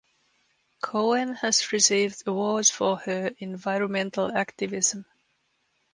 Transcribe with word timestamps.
Cohen 0.81 1.35
has 1.35 1.71
received 1.71 2.23
awards 2.27 2.71
for 2.71 2.97
her 2.97 3.29
environmental 3.37 4.35
activism. 4.35 5.05